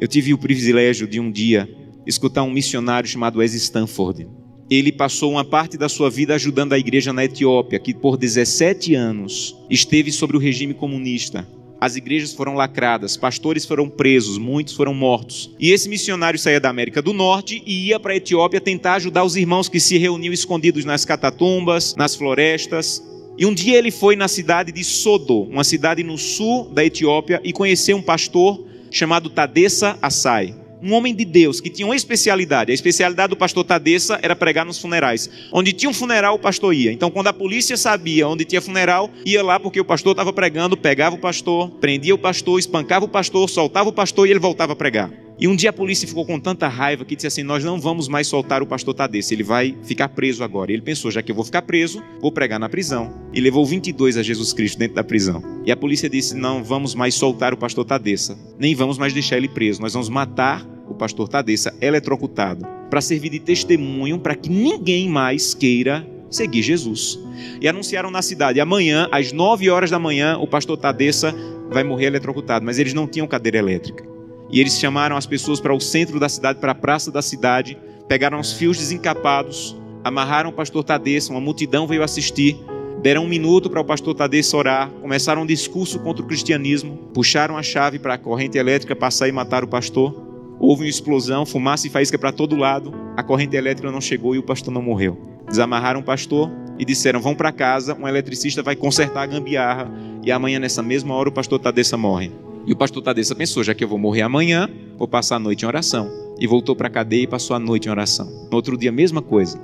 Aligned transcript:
Eu 0.00 0.06
tive 0.06 0.32
o 0.32 0.38
privilégio 0.38 1.08
de 1.08 1.18
um 1.18 1.28
dia 1.28 1.68
escutar 2.06 2.44
um 2.44 2.50
missionário 2.52 3.08
chamado 3.08 3.40
Wes 3.40 3.52
Stanford. 3.54 4.28
Ele 4.70 4.92
passou 4.92 5.32
uma 5.32 5.44
parte 5.44 5.76
da 5.76 5.88
sua 5.88 6.08
vida 6.08 6.36
ajudando 6.36 6.72
a 6.72 6.78
igreja 6.78 7.12
na 7.12 7.24
Etiópia, 7.24 7.80
que 7.80 7.92
por 7.92 8.16
17 8.16 8.94
anos 8.94 9.56
esteve 9.68 10.12
sobre 10.12 10.36
o 10.36 10.40
regime 10.40 10.72
comunista. 10.72 11.48
As 11.80 11.96
igrejas 11.96 12.32
foram 12.32 12.54
lacradas, 12.54 13.16
pastores 13.16 13.64
foram 13.64 13.88
presos, 13.88 14.38
muitos 14.38 14.74
foram 14.74 14.94
mortos. 14.94 15.50
E 15.58 15.72
esse 15.72 15.88
missionário 15.88 16.38
saía 16.38 16.60
da 16.60 16.68
América 16.68 17.02
do 17.02 17.12
Norte 17.12 17.60
e 17.66 17.86
ia 17.88 17.98
para 17.98 18.12
a 18.12 18.16
Etiópia 18.16 18.60
tentar 18.60 18.94
ajudar 18.94 19.24
os 19.24 19.34
irmãos 19.34 19.68
que 19.68 19.80
se 19.80 19.98
reuniam 19.98 20.32
escondidos 20.32 20.84
nas 20.84 21.04
catatumbas, 21.04 21.96
nas 21.96 22.14
florestas. 22.14 23.02
E 23.36 23.44
um 23.44 23.54
dia 23.54 23.76
ele 23.76 23.90
foi 23.90 24.14
na 24.14 24.28
cidade 24.28 24.70
de 24.70 24.84
Sodo, 24.84 25.42
uma 25.42 25.64
cidade 25.64 26.04
no 26.04 26.16
sul 26.16 26.68
da 26.70 26.84
Etiópia, 26.84 27.40
e 27.42 27.52
conheceu 27.52 27.96
um 27.96 28.02
pastor 28.02 28.67
chamado 28.90 29.30
Tadessa 29.30 29.98
Assai 30.00 30.54
um 30.82 30.92
homem 30.92 31.14
de 31.14 31.24
Deus 31.24 31.60
que 31.60 31.70
tinha 31.70 31.86
uma 31.86 31.96
especialidade. 31.96 32.70
A 32.70 32.74
especialidade 32.74 33.30
do 33.30 33.36
pastor 33.36 33.64
Tadessa 33.64 34.18
era 34.22 34.36
pregar 34.36 34.64
nos 34.64 34.78
funerais. 34.78 35.28
Onde 35.52 35.72
tinha 35.72 35.90
um 35.90 35.94
funeral, 35.94 36.36
o 36.36 36.38
pastor 36.38 36.74
ia. 36.74 36.92
Então, 36.92 37.10
quando 37.10 37.28
a 37.28 37.32
polícia 37.32 37.76
sabia 37.76 38.28
onde 38.28 38.44
tinha 38.44 38.60
funeral, 38.60 39.10
ia 39.24 39.42
lá 39.42 39.58
porque 39.58 39.80
o 39.80 39.84
pastor 39.84 40.12
estava 40.12 40.32
pregando, 40.32 40.76
pegava 40.76 41.16
o 41.16 41.18
pastor, 41.18 41.70
prendia 41.80 42.14
o 42.14 42.18
pastor, 42.18 42.58
espancava 42.58 43.04
o 43.04 43.08
pastor, 43.08 43.48
soltava 43.48 43.88
o 43.88 43.92
pastor 43.92 44.26
e 44.26 44.30
ele 44.30 44.40
voltava 44.40 44.72
a 44.72 44.76
pregar. 44.76 45.27
E 45.40 45.46
um 45.46 45.54
dia 45.54 45.70
a 45.70 45.72
polícia 45.72 46.08
ficou 46.08 46.26
com 46.26 46.40
tanta 46.40 46.66
raiva 46.66 47.04
que 47.04 47.14
disse 47.14 47.28
assim: 47.28 47.44
Nós 47.44 47.62
não 47.62 47.80
vamos 47.80 48.08
mais 48.08 48.26
soltar 48.26 48.60
o 48.60 48.66
pastor 48.66 48.92
Tadesse, 48.92 49.32
ele 49.32 49.44
vai 49.44 49.76
ficar 49.84 50.08
preso 50.08 50.42
agora. 50.42 50.72
E 50.72 50.74
ele 50.74 50.82
pensou: 50.82 51.12
Já 51.12 51.22
que 51.22 51.30
eu 51.30 51.36
vou 51.36 51.44
ficar 51.44 51.62
preso, 51.62 52.02
vou 52.20 52.32
pregar 52.32 52.58
na 52.58 52.68
prisão. 52.68 53.12
E 53.32 53.40
levou 53.40 53.64
22 53.64 54.16
a 54.16 54.22
Jesus 54.22 54.52
Cristo 54.52 54.78
dentro 54.78 54.96
da 54.96 55.04
prisão. 55.04 55.40
E 55.64 55.70
a 55.70 55.76
polícia 55.76 56.10
disse: 56.10 56.34
Não 56.34 56.64
vamos 56.64 56.92
mais 56.92 57.14
soltar 57.14 57.52
o 57.52 57.56
pastor 57.56 57.84
Tadessa, 57.84 58.36
nem 58.58 58.74
vamos 58.74 58.98
mais 58.98 59.12
deixar 59.12 59.36
ele 59.36 59.48
preso. 59.48 59.80
Nós 59.80 59.92
vamos 59.92 60.08
matar 60.08 60.66
o 60.88 60.94
pastor 60.94 61.28
Tadessa 61.28 61.72
eletrocutado 61.80 62.66
para 62.90 63.00
servir 63.00 63.30
de 63.30 63.38
testemunho 63.38 64.18
para 64.18 64.34
que 64.34 64.50
ninguém 64.50 65.08
mais 65.08 65.54
queira 65.54 66.04
seguir 66.28 66.62
Jesus. 66.62 67.16
E 67.60 67.68
anunciaram 67.68 68.10
na 68.10 68.22
cidade: 68.22 68.60
amanhã, 68.60 69.08
às 69.12 69.30
9 69.30 69.70
horas 69.70 69.88
da 69.88 70.00
manhã, 70.00 70.36
o 70.36 70.48
pastor 70.48 70.76
Tadessa 70.76 71.32
vai 71.70 71.84
morrer 71.84 72.06
eletrocutado. 72.06 72.64
Mas 72.64 72.80
eles 72.80 72.92
não 72.92 73.06
tinham 73.06 73.28
cadeira 73.28 73.58
elétrica. 73.58 74.17
E 74.50 74.60
eles 74.60 74.78
chamaram 74.78 75.16
as 75.16 75.26
pessoas 75.26 75.60
para 75.60 75.74
o 75.74 75.80
centro 75.80 76.18
da 76.18 76.28
cidade, 76.28 76.58
para 76.58 76.72
a 76.72 76.74
praça 76.74 77.10
da 77.10 77.20
cidade, 77.20 77.76
pegaram 78.08 78.40
os 78.40 78.52
fios 78.52 78.78
desencapados, 78.78 79.76
amarraram 80.02 80.50
o 80.50 80.52
pastor 80.52 80.82
Tadeu, 80.82 81.20
uma 81.30 81.40
multidão 81.40 81.86
veio 81.86 82.02
assistir, 82.02 82.58
deram 83.02 83.24
um 83.24 83.28
minuto 83.28 83.68
para 83.68 83.80
o 83.80 83.84
pastor 83.84 84.14
Tadeu 84.14 84.42
orar, 84.54 84.88
começaram 85.02 85.42
um 85.42 85.46
discurso 85.46 85.98
contra 85.98 86.22
o 86.22 86.26
cristianismo, 86.26 86.96
puxaram 87.12 87.56
a 87.56 87.62
chave 87.62 87.98
para 87.98 88.14
a 88.14 88.18
corrente 88.18 88.56
elétrica 88.56 88.96
passar 88.96 89.28
e 89.28 89.32
matar 89.32 89.62
o 89.62 89.68
pastor. 89.68 90.26
Houve 90.58 90.84
uma 90.84 90.88
explosão, 90.88 91.46
fumaça 91.46 91.86
e 91.86 91.90
faísca 91.90 92.18
para 92.18 92.32
todo 92.32 92.56
lado, 92.56 92.92
a 93.16 93.22
corrente 93.22 93.54
elétrica 93.54 93.92
não 93.92 94.00
chegou 94.00 94.34
e 94.34 94.38
o 94.38 94.42
pastor 94.42 94.72
não 94.72 94.82
morreu. 94.82 95.18
Desamarraram 95.46 96.00
o 96.00 96.04
pastor 96.04 96.50
e 96.78 96.84
disseram: 96.84 97.20
Vão 97.20 97.34
para 97.34 97.52
casa, 97.52 97.94
um 97.94 98.08
eletricista 98.08 98.62
vai 98.62 98.74
consertar 98.74 99.22
a 99.22 99.26
gambiarra 99.26 99.90
e 100.24 100.32
amanhã, 100.32 100.58
nessa 100.58 100.82
mesma 100.82 101.14
hora, 101.14 101.28
o 101.28 101.32
pastor 101.32 101.58
Tadessa 101.58 101.96
morre. 101.96 102.47
E 102.68 102.72
o 102.72 102.76
pastor 102.76 103.02
Tadessa 103.02 103.34
pensou: 103.34 103.64
já 103.64 103.74
que 103.74 103.82
eu 103.82 103.88
vou 103.88 103.98
morrer 103.98 104.20
amanhã, 104.20 104.68
vou 104.98 105.08
passar 105.08 105.36
a 105.36 105.38
noite 105.38 105.64
em 105.64 105.66
oração. 105.66 106.10
E 106.38 106.46
voltou 106.46 106.76
para 106.76 106.86
a 106.86 106.90
cadeia 106.90 107.22
e 107.22 107.26
passou 107.26 107.56
a 107.56 107.58
noite 107.58 107.88
em 107.88 107.90
oração. 107.90 108.26
No 108.50 108.56
outro 108.56 108.76
dia, 108.76 108.90
a 108.90 108.92
mesma 108.92 109.22
coisa. 109.22 109.58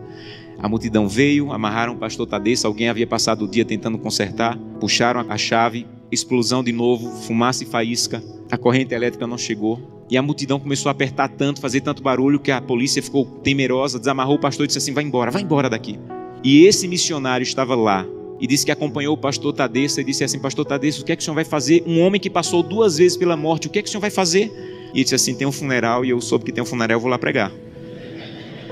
A 0.59 0.67
multidão 0.71 1.07
veio, 1.07 1.53
amarraram 1.53 1.93
o 1.93 1.97
pastor 1.99 2.27
Tadessa, 2.27 2.67
alguém 2.67 2.89
havia 2.89 3.07
passado 3.07 3.45
o 3.45 3.49
dia 3.49 3.65
tentando 3.65 3.99
consertar, 3.99 4.57
puxaram 4.81 5.27
a 5.29 5.37
chave, 5.37 5.87
explosão 6.11 6.65
de 6.65 6.73
novo, 6.73 7.11
fumaça 7.11 7.63
e 7.63 7.67
faísca, 7.67 8.23
a 8.51 8.57
corrente 8.57 8.95
elétrica 8.95 9.27
não 9.27 9.37
chegou. 9.37 10.07
E 10.09 10.17
a 10.17 10.23
multidão 10.23 10.59
começou 10.59 10.89
a 10.89 10.93
apertar 10.93 11.29
tanto, 11.29 11.61
fazer 11.61 11.83
tanto 11.83 12.03
barulho, 12.03 12.41
que 12.41 12.51
a 12.51 12.61
polícia 12.63 13.03
ficou 13.03 13.27
temerosa, 13.27 13.99
desamarrou 13.99 14.37
o 14.37 14.41
pastor 14.41 14.65
e 14.65 14.67
disse 14.69 14.79
assim: 14.79 14.95
vai 14.95 15.05
embora, 15.05 15.31
vai 15.31 15.43
embora 15.43 15.69
daqui. 15.69 15.99
E 16.43 16.65
esse 16.65 16.89
missionário 16.89 17.45
estava 17.45 17.75
lá, 17.75 18.07
e 18.41 18.47
disse 18.47 18.65
que 18.65 18.73
acompanhou 18.73 19.15
o 19.15 19.19
pastor 19.19 19.53
Tadessa 19.53 20.01
e 20.01 20.05
disse 20.05 20.25
assim: 20.25 20.39
Pastor 20.39 20.65
Tadessa, 20.65 21.01
o 21.01 21.05
que 21.05 21.13
é 21.13 21.17
que 21.17 21.23
o 21.23 21.25
senhor 21.25 21.35
vai 21.35 21.45
fazer? 21.45 21.83
Um 21.87 22.01
homem 22.01 22.21
que 22.21 22.29
passou 22.29 22.63
duas 22.63 22.99
vezes 22.99 23.17
pela 23.17 23.37
morte, 23.37 23.67
o 23.67 23.71
que 23.71 23.79
é 23.79 23.83
que 23.83 23.89
o 23.89 23.91
senhor 23.91 24.01
vai 24.01 24.11
fazer? 24.11 24.53
E 24.93 25.03
disse 25.03 25.15
assim: 25.15 25.35
Tem 25.35 25.47
um 25.47 25.53
funeral 25.53 26.05
e 26.05 26.11
eu 26.11 26.21
soube 26.21 26.45
que 26.45 26.53
tem 26.53 26.63
um 26.63 26.67
funeral, 26.67 26.97
eu 26.97 27.01
vou 27.01 27.11
lá 27.11 27.19
pregar. 27.19 27.53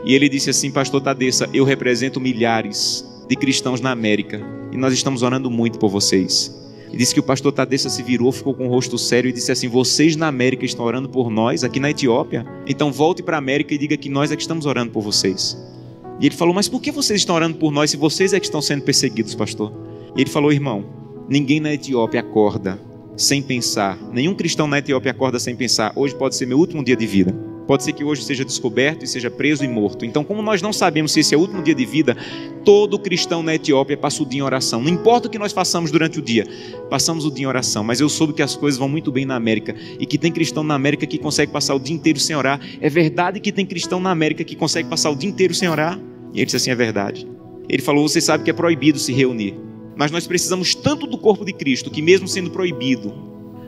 E 0.05 0.15
ele 0.15 0.28
disse 0.28 0.50
assim: 0.50 0.71
Pastor 0.71 1.00
Tadessa, 1.00 1.49
eu 1.55 1.65
represento 1.65 2.21
milhares 2.21 3.05
de 3.28 3.37
cristãos 3.37 3.81
na 3.81 3.91
América 3.91 4.41
e 4.73 4.77
nós 4.77 4.93
estamos 4.93 5.23
orando 5.23 5.50
muito 5.50 5.79
por 5.79 5.89
vocês. 5.89 6.61
E 6.93 6.97
disse 6.97 7.15
que 7.15 7.21
o 7.21 7.23
pastor 7.23 7.53
Tadessa 7.53 7.89
se 7.89 8.03
virou, 8.03 8.31
ficou 8.31 8.53
com 8.53 8.67
o 8.67 8.71
rosto 8.71 8.99
sério 8.99 9.31
e 9.31 9.33
disse 9.33 9.50
assim: 9.50 9.69
Vocês 9.69 10.15
na 10.15 10.27
América 10.27 10.65
estão 10.67 10.84
orando 10.84 11.09
por 11.09 11.31
nós, 11.31 11.65
aqui 11.65 11.81
na 11.81 11.91
Etiópia? 11.91 12.44
Então 12.67 12.93
volte 12.93 13.23
para 13.23 13.37
a 13.37 13.39
América 13.39 13.73
e 13.73 13.79
diga 13.79 13.97
que 13.97 14.11
nós 14.11 14.31
é 14.31 14.37
que 14.37 14.43
estamos 14.43 14.67
orando 14.67 14.93
por 14.93 15.00
vocês. 15.00 15.56
E 16.22 16.27
ele 16.27 16.37
falou: 16.37 16.55
Mas 16.55 16.69
por 16.69 16.81
que 16.81 16.93
vocês 16.93 17.21
estão 17.21 17.34
orando 17.34 17.59
por 17.59 17.72
nós 17.72 17.91
se 17.91 17.97
vocês 17.97 18.33
é 18.33 18.38
que 18.38 18.47
estão 18.47 18.62
sendo 18.62 18.83
perseguidos, 18.83 19.34
pastor? 19.34 19.72
E 20.16 20.21
ele 20.21 20.31
falou: 20.31 20.53
Irmão, 20.53 20.84
ninguém 21.28 21.59
na 21.59 21.75
Etiópia 21.75 22.21
acorda 22.21 22.81
sem 23.16 23.43
pensar. 23.43 23.99
Nenhum 24.12 24.32
cristão 24.32 24.69
na 24.69 24.78
Etiópia 24.78 25.11
acorda 25.11 25.41
sem 25.41 25.56
pensar. 25.56 25.93
Hoje 25.97 26.15
pode 26.15 26.37
ser 26.37 26.47
meu 26.47 26.59
último 26.59 26.84
dia 26.84 26.94
de 26.94 27.06
vida. 27.06 27.34
Pode 27.66 27.84
ser 27.84 27.93
que 27.93 28.05
hoje 28.05 28.22
seja 28.22 28.44
descoberto 28.44 29.05
e 29.05 29.09
seja 29.09 29.31
preso 29.31 29.65
e 29.65 29.69
morto. 29.69 30.05
Então, 30.05 30.25
como 30.25 30.43
nós 30.43 30.61
não 30.61 30.72
sabemos 30.72 31.12
se 31.12 31.21
esse 31.21 31.34
é 31.34 31.38
o 31.38 31.41
último 31.41 31.62
dia 31.62 31.75
de 31.75 31.87
vida, 31.87 32.16
todo 32.65 32.99
cristão 32.99 33.43
na 33.43 33.55
Etiópia 33.55 33.97
passa 33.97 34.22
o 34.22 34.27
dia 34.27 34.41
em 34.41 34.43
oração. 34.43 34.82
Não 34.82 34.91
importa 34.91 35.28
o 35.28 35.31
que 35.31 35.38
nós 35.38 35.53
façamos 35.53 35.91
durante 35.91 36.19
o 36.19 36.22
dia, 36.22 36.47
passamos 36.91 37.25
o 37.25 37.31
dia 37.31 37.44
em 37.44 37.47
oração. 37.47 37.82
Mas 37.84 38.00
eu 38.00 38.09
soube 38.09 38.32
que 38.32 38.43
as 38.43 38.56
coisas 38.56 38.78
vão 38.78 38.88
muito 38.88 39.11
bem 39.11 39.25
na 39.25 39.37
América 39.37 39.75
e 39.99 40.06
que 40.06 40.19
tem 40.19 40.32
cristão 40.32 40.62
na 40.62 40.75
América 40.75 41.06
que 41.06 41.19
consegue 41.19 41.53
passar 41.53 41.75
o 41.75 41.81
dia 41.81 41.94
inteiro 41.94 42.19
sem 42.19 42.34
orar. 42.34 42.61
É 42.81 42.88
verdade 42.88 43.41
que 43.41 43.53
tem 43.53 43.65
cristão 43.65 44.00
na 44.00 44.11
América 44.11 44.44
que 44.44 44.56
consegue 44.56 44.88
passar 44.88 45.11
o 45.11 45.16
dia 45.16 45.28
inteiro 45.28 45.55
sem 45.55 45.69
orar? 45.69 45.99
E 46.32 46.38
ele 46.38 46.47
disse 46.47 46.56
assim: 46.56 46.70
é 46.70 46.75
verdade. 46.75 47.26
Ele 47.69 47.82
falou: 47.82 48.09
você 48.09 48.20
sabe 48.20 48.44
que 48.44 48.50
é 48.50 48.54
proibido 48.54 48.98
se 48.98 49.12
reunir, 49.12 49.54
mas 49.97 50.10
nós 50.10 50.26
precisamos 50.26 50.75
tanto 50.75 51.06
do 51.06 51.19
corpo 51.19 51.44
de 51.44 51.53
Cristo 51.53 51.91
que, 51.91 52.03
mesmo 52.03 52.26
sendo 52.26 52.50
proibido, 52.50 53.12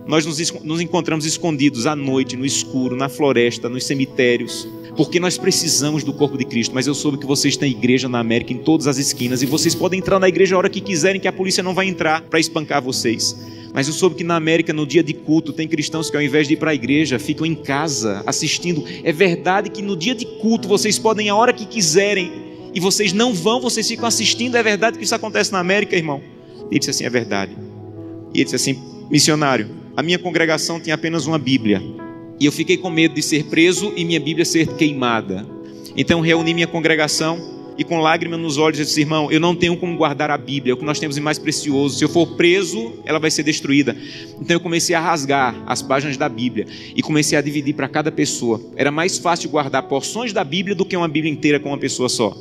nós 0.07 0.27
nos, 0.27 0.53
nos 0.63 0.81
encontramos 0.81 1.25
escondidos 1.25 1.87
à 1.87 1.97
noite, 1.97 2.37
no 2.37 2.45
escuro, 2.45 2.95
na 2.95 3.09
floresta, 3.09 3.69
nos 3.69 3.85
cemitérios, 3.85 4.69
porque 4.97 5.19
nós 5.19 5.39
precisamos 5.39 6.05
do 6.05 6.13
corpo 6.13 6.37
de 6.37 6.45
Cristo. 6.45 6.75
Mas 6.75 6.87
eu 6.87 6.95
soube 6.95 7.19
que 7.19 7.27
vocês 7.27 7.57
têm 7.57 7.71
igreja 7.73 8.09
na 8.09 8.19
América 8.19 8.53
em 8.53 8.59
todas 8.59 8.87
as 8.87 8.99
esquinas 8.99 9.43
e 9.43 9.47
vocês 9.47 9.75
podem 9.75 10.01
entrar 10.01 10.19
na 10.19 10.29
igreja 10.29 10.55
a 10.55 10.59
hora 10.59 10.69
que 10.69 10.81
quiserem, 10.81 11.21
que 11.21 11.29
a 11.29 11.33
polícia 11.33 11.63
não 11.63 11.75
vai 11.75 11.87
entrar 11.87 12.21
para 12.23 12.39
espancar 12.39 12.83
vocês. 12.83 13.35
Mas 13.73 13.89
eu 13.89 13.93
soube 13.95 14.15
que 14.15 14.23
na 14.23 14.37
América, 14.37 14.73
no 14.73 14.87
dia 14.87 15.03
de 15.03 15.13
culto, 15.13 15.53
tem 15.53 15.67
cristãos 15.67 16.09
que 16.09 16.17
ao 16.17 16.23
invés 16.23 16.47
de 16.47 16.55
ir 16.55 16.59
para 16.59 16.71
a 16.71 16.75
igreja, 16.75 17.19
ficam 17.19 17.45
em 17.45 17.57
casa 17.57 18.23
assistindo. 18.25 18.85
É 19.03 19.11
verdade 19.11 19.69
que 19.69 19.83
no 19.83 19.97
dia 19.97 20.15
de 20.15 20.25
culto 20.25 20.69
vocês 20.69 20.97
podem 20.97 21.29
a 21.29 21.35
hora 21.35 21.53
que 21.53 21.67
quiserem 21.67 22.44
e 22.75 22.81
vocês 22.81 23.13
não 23.13 23.33
vão, 23.33 23.61
vocês 23.61 23.87
ficam 23.87 24.07
assistindo. 24.07 24.57
É 24.57 24.63
verdade 24.63 24.99
que 24.99 25.05
isso 25.05 25.15
acontece 25.15 25.53
na 25.53 25.61
América, 25.61 25.97
irmão? 25.97 26.21
Ele 26.71 26.79
disse 26.79 26.91
assim: 26.91 27.05
é 27.05 27.11
verdade. 27.11 27.53
E 28.33 28.39
ele 28.39 28.45
disse 28.45 28.57
assim: 28.57 28.79
missionário, 29.11 29.69
a 29.97 30.03
minha 30.03 30.19
congregação 30.19 30.81
tem 30.81 30.93
apenas 30.93 31.27
uma 31.27 31.39
Bíblia. 31.39 31.81
E 32.41 32.47
eu 32.47 32.53
fiquei 32.53 32.77
com 32.77 32.91
medo 32.91 33.15
de 33.15 33.23
ser 33.23 33.45
preso 33.45 33.93
e 33.97 34.05
minha 34.05 34.19
Bíblia 34.19 34.45
ser 34.45 34.67
queimada. 34.75 35.47
Então 35.97 36.21
reuni 36.21 36.53
minha 36.53 36.67
congregação 36.67 37.54
e 37.77 37.85
com 37.85 37.99
lágrimas 37.99 38.39
nos 38.39 38.59
olhos 38.59 38.79
eu 38.79 38.85
disse: 38.85 39.01
irmão, 39.01 39.31
eu 39.31 39.41
não 39.41 39.55
tenho 39.55 39.77
como 39.77 39.97
guardar 39.97 40.31
a 40.31 40.39
Bíblia, 40.39 40.73
é 40.73 40.75
o 40.75 40.77
que 40.77 40.85
nós 40.85 40.99
temos 40.99 41.17
de 41.17 41.23
mais 41.23 41.39
precioso. 41.39 41.99
Se 41.99 42.05
eu 42.05 42.09
for 42.09 42.27
preso, 42.37 42.93
ela 43.05 43.19
vai 43.19 43.31
ser 43.31 43.43
destruída. 43.43 43.97
Então 44.41 44.57
eu 44.57 44.61
comecei 44.61 44.95
a 44.95 45.01
rasgar 45.01 45.55
as 45.67 45.83
páginas 45.83 46.17
da 46.17 46.29
Bíblia 46.29 46.67
e 46.95 47.03
comecei 47.03 47.37
a 47.37 47.41
dividir 47.41 47.75
para 47.75 47.89
cada 47.89 48.13
pessoa. 48.13 48.61
Era 48.77 48.91
mais 48.91 49.19
fácil 49.19 49.51
guardar 49.51 49.83
porções 49.85 50.33
da 50.33 50.45
Bíblia 50.45 50.75
do 50.75 50.85
que 50.85 50.97
uma 50.97 51.09
Bíblia 51.09 51.33
inteira 51.33 51.59
com 51.59 51.71
uma 51.71 51.79
pessoa 51.79 52.09
só. 52.09 52.37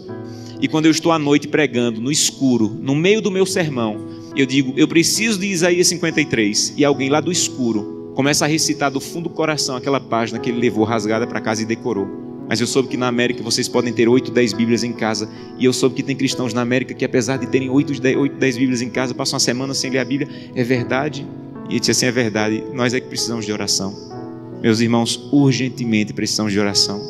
E 0.61 0.67
quando 0.67 0.85
eu 0.85 0.91
estou 0.91 1.11
à 1.11 1.19
noite 1.19 1.47
pregando, 1.47 1.99
no 1.99 2.11
escuro, 2.11 2.69
no 2.81 2.95
meio 2.95 3.21
do 3.21 3.29
meu 3.29 3.45
sermão, 3.45 3.97
eu 4.35 4.45
digo, 4.45 4.73
eu 4.77 4.87
preciso 4.87 5.39
de 5.39 5.47
Isaías 5.47 5.87
53. 5.87 6.75
E 6.77 6.85
alguém 6.85 7.09
lá 7.09 7.19
do 7.19 7.31
escuro 7.31 8.11
começa 8.15 8.45
a 8.45 8.47
recitar 8.47 8.89
do 8.89 9.01
fundo 9.01 9.29
do 9.29 9.35
coração 9.35 9.75
aquela 9.75 9.99
página 9.99 10.39
que 10.39 10.49
ele 10.49 10.59
levou 10.59 10.85
rasgada 10.85 11.27
para 11.27 11.41
casa 11.41 11.63
e 11.63 11.65
decorou. 11.65 12.22
Mas 12.47 12.59
eu 12.59 12.67
soube 12.67 12.89
que 12.89 12.97
na 12.97 13.07
América 13.07 13.41
vocês 13.41 13.67
podem 13.67 13.93
ter 13.93 14.07
8, 14.07 14.31
10 14.31 14.53
Bíblias 14.53 14.83
em 14.83 14.91
casa. 14.91 15.29
E 15.57 15.65
eu 15.65 15.73
soube 15.73 15.95
que 15.95 16.03
tem 16.03 16.15
cristãos 16.15 16.53
na 16.53 16.61
América 16.61 16.93
que, 16.93 17.05
apesar 17.05 17.37
de 17.37 17.47
terem 17.47 17.69
8, 17.69 18.01
10, 18.01 18.57
Bíblias 18.57 18.81
em 18.81 18.89
casa, 18.89 19.13
passam 19.13 19.35
uma 19.35 19.39
semana 19.39 19.73
sem 19.73 19.89
ler 19.89 19.99
a 19.99 20.05
Bíblia. 20.05 20.29
É 20.53 20.63
verdade? 20.63 21.25
E 21.69 21.73
ele 21.73 21.79
disse 21.79 21.91
assim: 21.91 22.05
é 22.05 22.11
verdade. 22.11 22.63
Nós 22.73 22.93
é 22.93 22.99
que 22.99 23.07
precisamos 23.07 23.45
de 23.45 23.51
oração. 23.51 23.93
Meus 24.61 24.79
irmãos, 24.79 25.29
urgentemente 25.31 26.13
precisamos 26.13 26.51
de 26.51 26.59
oração. 26.59 27.01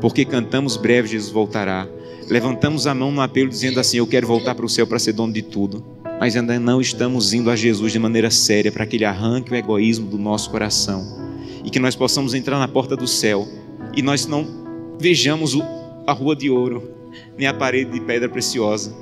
Porque 0.00 0.24
cantamos 0.24 0.76
breve, 0.76 1.08
Jesus 1.08 1.32
voltará 1.32 1.88
levantamos 2.30 2.86
a 2.86 2.94
mão 2.94 3.10
no 3.10 3.20
apelo 3.20 3.50
dizendo 3.50 3.80
assim: 3.80 3.98
Eu 3.98 4.06
quero 4.06 4.26
voltar 4.26 4.54
para 4.54 4.64
o 4.64 4.68
céu 4.68 4.86
para 4.86 4.98
ser 4.98 5.12
dono 5.12 5.32
de 5.32 5.42
tudo. 5.42 5.84
Mas 6.18 6.36
ainda 6.36 6.58
não 6.60 6.80
estamos 6.80 7.32
indo 7.32 7.50
a 7.50 7.56
Jesus 7.56 7.92
de 7.92 7.98
maneira 7.98 8.30
séria 8.30 8.70
para 8.70 8.86
que 8.86 8.96
Ele 8.96 9.04
arranque 9.04 9.52
o 9.52 9.56
egoísmo 9.56 10.06
do 10.06 10.18
nosso 10.18 10.50
coração 10.50 11.18
e 11.64 11.70
que 11.70 11.78
nós 11.78 11.96
possamos 11.96 12.34
entrar 12.34 12.58
na 12.58 12.68
porta 12.68 12.94
do 12.94 13.06
céu 13.06 13.48
e 13.96 14.02
nós 14.02 14.26
não 14.26 14.59
vejamos 15.00 15.58
a 16.06 16.12
rua 16.12 16.36
de 16.36 16.50
ouro 16.50 16.90
nem 17.36 17.48
a 17.48 17.54
parede 17.54 17.90
de 17.92 18.00
pedra 18.00 18.28
preciosa, 18.28 18.94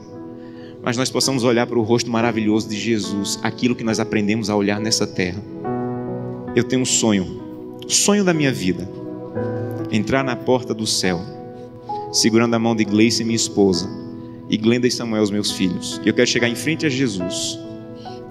mas 0.83 0.97
nós 0.97 1.11
possamos 1.11 1.45
olhar 1.45 1.67
para 1.67 1.79
o 1.79 1.83
rosto 1.83 2.11
maravilhoso 2.11 2.69
de 2.69 2.79
Jesus, 2.79 3.39
aquilo 3.43 3.75
que 3.75 3.85
nós 3.85 4.01
aprendemos 4.01 4.49
a 4.49 4.57
olhar 4.57 4.81
nessa 4.81 5.07
terra. 5.07 5.43
Eu 6.55 6.65
tenho 6.65 6.83
um 6.83 6.87
sonho 6.87 7.49
sonho 7.89 8.23
da 8.23 8.35
minha 8.35 8.53
vida. 8.53 8.89
Entrar 9.91 10.23
na 10.23 10.37
porta 10.37 10.75
do 10.75 10.87
céu, 10.87 11.21
segurando 12.13 12.55
a 12.55 12.59
mão 12.59 12.77
de 12.77 12.85
Gleice, 12.85 13.25
minha 13.25 13.37
esposa, 13.37 13.89
e 14.51 14.57
Glenda 14.57 14.87
e 14.87 14.91
Samuel, 14.91 15.23
os 15.23 15.31
meus 15.31 15.53
filhos. 15.53 16.01
Eu 16.05 16.13
quero 16.13 16.29
chegar 16.29 16.49
em 16.49 16.55
frente 16.55 16.85
a 16.85 16.89
Jesus. 16.89 17.59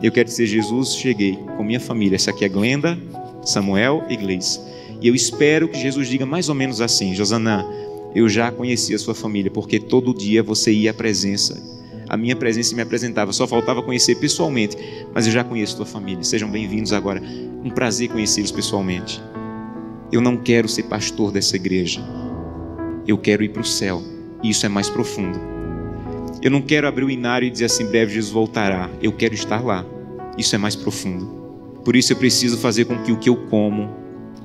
Eu 0.02 0.12
quero 0.12 0.28
dizer, 0.30 0.46
Jesus, 0.46 0.96
cheguei 0.96 1.38
com 1.58 1.64
minha 1.64 1.80
família. 1.80 2.16
Essa 2.16 2.30
aqui 2.30 2.46
é 2.46 2.50
Glenda, 2.50 2.98
Samuel 3.48 4.04
Gleice. 4.10 4.60
E 5.02 5.08
eu 5.08 5.16
espero 5.16 5.68
que 5.68 5.80
Jesus 5.80 6.08
diga 6.10 6.26
mais 6.26 6.50
ou 6.50 6.56
menos 6.56 6.82
assim: 6.82 7.14
Josanã, 7.14 7.66
eu 8.14 8.28
já 8.28 8.52
conhecia 8.52 8.96
a 8.96 9.00
sua 9.00 9.16
família, 9.16 9.52
porque 9.52 9.80
todo 9.80 10.14
dia 10.14 10.42
você 10.44 10.72
ia 10.72 10.92
à 10.92 10.94
presença. 10.94 11.78
A 12.10 12.16
minha 12.16 12.36
presença 12.36 12.74
me 12.76 12.82
apresentava, 12.82 13.34
só 13.34 13.46
faltava 13.46 13.84
conhecer 13.84 14.16
pessoalmente, 14.16 14.78
mas 15.14 15.28
eu 15.28 15.34
já 15.34 15.44
conheço 15.44 15.74
a 15.74 15.78
tua 15.78 15.86
família. 15.86 16.24
Sejam 16.24 16.50
bem-vindos 16.50 16.94
agora. 16.94 17.22
Um 17.64 17.70
prazer 17.70 18.10
conhecê-los 18.10 18.52
pessoalmente. 18.52 19.22
Eu 20.12 20.22
não 20.22 20.38
quero 20.38 20.70
ser 20.70 20.84
pastor 20.84 21.32
dessa 21.32 21.58
igreja. 21.58 22.02
Eu 23.06 23.18
quero 23.18 23.44
ir 23.44 23.50
para 23.50 23.62
o 23.62 23.66
céu. 23.66 24.02
E 24.42 24.50
isso 24.50 24.66
é 24.66 24.70
mais 24.70 24.90
profundo. 24.90 25.38
Eu 26.42 26.50
não 26.50 26.62
quero 26.62 26.88
abrir 26.88 27.04
o 27.04 27.10
inário 27.10 27.46
e 27.46 27.52
dizer 27.52 27.66
assim, 27.66 27.86
breve 27.88 28.14
Jesus 28.14 28.32
voltará. 28.32 28.90
Eu 29.02 29.12
quero 29.12 29.34
estar 29.34 29.62
lá. 29.64 29.86
Isso 30.38 30.56
é 30.56 30.58
mais 30.58 30.76
profundo. 30.76 31.37
Por 31.88 31.96
isso 31.96 32.12
eu 32.12 32.18
preciso 32.18 32.58
fazer 32.58 32.84
com 32.84 33.02
que 33.02 33.14
o 33.14 33.18
que 33.18 33.30
eu 33.30 33.38
como, 33.48 33.90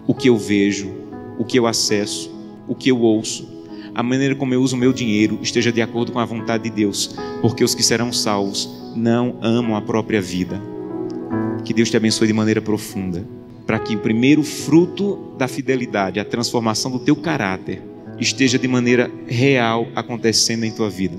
o 0.06 0.14
que 0.14 0.28
eu 0.28 0.36
vejo, 0.36 0.92
o 1.36 1.44
que 1.44 1.58
eu 1.58 1.66
acesso, 1.66 2.32
o 2.68 2.74
que 2.76 2.88
eu 2.88 3.00
ouço, 3.00 3.66
a 3.92 4.00
maneira 4.00 4.36
como 4.36 4.54
eu 4.54 4.62
uso 4.62 4.76
o 4.76 4.78
meu 4.78 4.92
dinheiro 4.92 5.40
esteja 5.42 5.72
de 5.72 5.82
acordo 5.82 6.12
com 6.12 6.20
a 6.20 6.24
vontade 6.24 6.62
de 6.62 6.70
Deus, 6.70 7.16
porque 7.40 7.64
os 7.64 7.74
que 7.74 7.82
serão 7.82 8.12
salvos 8.12 8.70
não 8.94 9.38
amam 9.42 9.74
a 9.74 9.82
própria 9.82 10.22
vida. 10.22 10.62
Que 11.64 11.74
Deus 11.74 11.90
te 11.90 11.96
abençoe 11.96 12.28
de 12.28 12.32
maneira 12.32 12.62
profunda, 12.62 13.26
para 13.66 13.80
que 13.80 13.96
o 13.96 13.98
primeiro 13.98 14.44
fruto 14.44 15.34
da 15.36 15.48
fidelidade, 15.48 16.20
a 16.20 16.24
transformação 16.24 16.92
do 16.92 17.00
teu 17.00 17.16
caráter, 17.16 17.82
esteja 18.20 18.56
de 18.56 18.68
maneira 18.68 19.10
real 19.26 19.88
acontecendo 19.96 20.62
em 20.62 20.70
tua 20.70 20.88
vida. 20.88 21.16